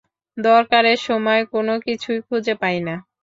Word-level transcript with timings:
দরকারের 0.37 0.99
সময়ে 1.07 1.43
কোনোকিছুই 1.53 2.19
খুঁজে 2.27 2.53
পাই 2.61 2.77
না। 2.87 2.95